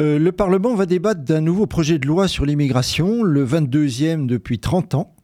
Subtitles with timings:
[0.00, 4.60] Euh, le Parlement va débattre d'un nouveau projet de loi sur l'immigration, le 22e depuis
[4.60, 5.16] 30 ans.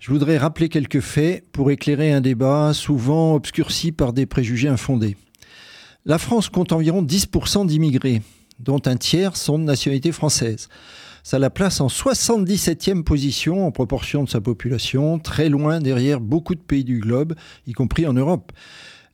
[0.00, 5.16] Je voudrais rappeler quelques faits pour éclairer un débat souvent obscurci par des préjugés infondés.
[6.04, 8.22] La France compte environ 10% d'immigrés,
[8.58, 10.68] dont un tiers sont de nationalité française.
[11.22, 16.56] Ça la place en 77e position en proportion de sa population, très loin derrière beaucoup
[16.56, 17.34] de pays du globe,
[17.68, 18.50] y compris en Europe.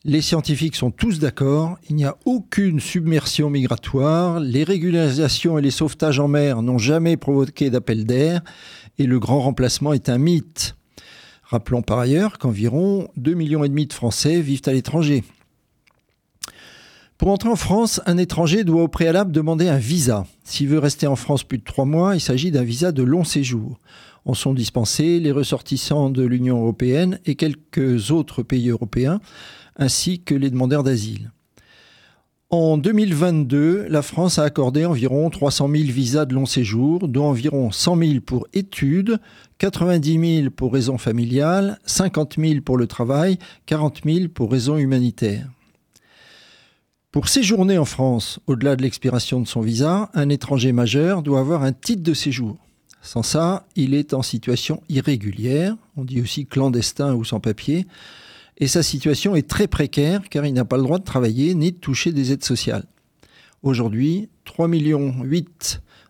[0.07, 5.71] Les scientifiques sont tous d'accord, il n'y a aucune submersion migratoire, les régularisations et les
[5.71, 8.43] sauvetages en mer n'ont jamais provoqué d'appel d'air,
[8.99, 10.77] et le grand remplacement est un mythe.
[11.45, 15.25] Rappelons par ailleurs qu'environ 2,5 millions de Français vivent à l'étranger.
[17.17, 20.27] Pour entrer en France, un étranger doit au préalable demander un visa.
[20.45, 23.25] S'il veut rester en France plus de trois mois, il s'agit d'un visa de long
[23.25, 23.79] séjour.
[24.25, 29.21] En sont dispensés les ressortissants de l'Union européenne et quelques autres pays européens,
[29.77, 31.31] ainsi que les demandeurs d'asile.
[32.51, 37.73] En 2022, la France a accordé environ 300 000 visas de long séjour, dont environ
[37.73, 39.19] 100 000 pour études,
[39.59, 45.49] 90 000 pour raisons familiales, 50 000 pour le travail, 40 000 pour raisons humanitaires.
[47.11, 51.63] Pour séjourner en France, au-delà de l'expiration de son visa, un étranger majeur doit avoir
[51.63, 52.64] un titre de séjour.
[53.05, 57.87] Sans ça, il est en situation irrégulière, on dit aussi clandestin ou sans papier,
[58.57, 61.73] et sa situation est très précaire car il n'a pas le droit de travailler ni
[61.73, 62.87] de toucher des aides sociales.
[63.63, 65.15] Aujourd'hui, 3,8 millions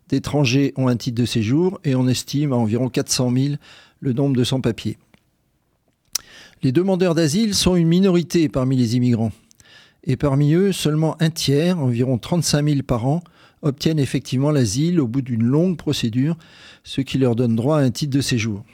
[0.08, 3.54] d'étrangers ont un titre de séjour et on estime à environ 400 000
[3.98, 4.96] le nombre de sans-papiers.
[6.62, 9.32] Les demandeurs d'asile sont une minorité parmi les immigrants.
[10.04, 13.24] Et parmi eux, seulement un tiers, environ 35 000 par an,
[13.64, 16.36] obtiennent effectivement l'asile au bout d'une longue procédure,
[16.84, 18.64] ce qui leur donne droit à un titre de séjour.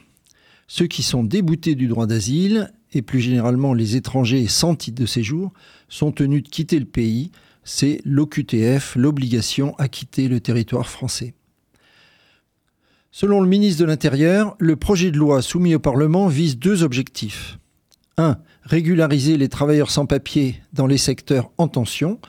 [0.67, 5.07] Ceux qui sont déboutés du droit d'asile et plus généralement les étrangers sans titre de
[5.07, 5.53] séjour,
[5.89, 7.31] sont tenus de quitter le pays.
[7.65, 11.35] C'est l'OQTF, l'obligation à quitter le territoire français.
[13.13, 17.59] Selon le ministre de l'Intérieur, le projet de loi soumis au Parlement vise deux objectifs.
[18.17, 18.39] 1.
[18.63, 22.21] Régulariser les travailleurs sans papier dans les secteurs en tension.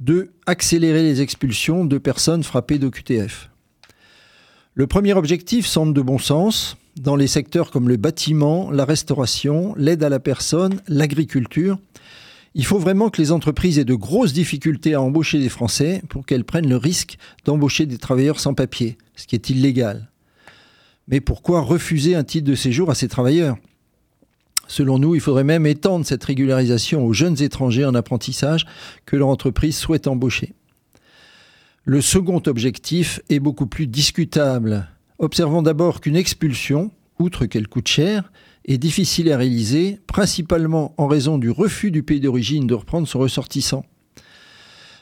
[0.00, 0.32] 2.
[0.46, 3.50] Accélérer les expulsions de personnes frappées d'OQTF.
[4.74, 9.74] Le premier objectif semble de bon sens dans les secteurs comme le bâtiment, la restauration,
[9.76, 11.78] l'aide à la personne, l'agriculture.
[12.54, 16.24] Il faut vraiment que les entreprises aient de grosses difficultés à embaucher des Français pour
[16.24, 20.10] qu'elles prennent le risque d'embaucher des travailleurs sans papier, ce qui est illégal.
[21.08, 23.56] Mais pourquoi refuser un titre de séjour à ces travailleurs?
[24.70, 28.66] Selon nous, il faudrait même étendre cette régularisation aux jeunes étrangers en apprentissage
[29.04, 30.54] que leur entreprise souhaite embaucher.
[31.84, 34.86] Le second objectif est beaucoup plus discutable
[35.18, 38.30] Observons d'abord qu'une expulsion, outre qu'elle coûte cher,
[38.64, 43.18] est difficile à réaliser, principalement en raison du refus du pays d'origine de reprendre son
[43.18, 43.84] ressortissant.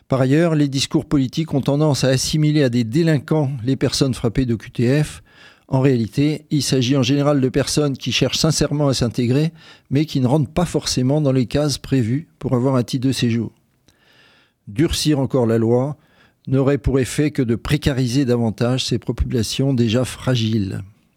[0.09, 4.47] Par ailleurs, les discours politiques ont tendance à assimiler à des délinquants les personnes frappées
[4.47, 5.23] de QTF.
[5.69, 9.53] En réalité, il s'agit en général de personnes qui cherchent sincèrement à s'intégrer,
[9.91, 13.12] mais qui ne rentrent pas forcément dans les cases prévues pour avoir un titre de
[13.12, 13.53] séjour.
[14.67, 15.99] Durcir encore la loi,
[16.47, 20.83] n'aurait pour effet que de précariser davantage ces populations déjà fragiles.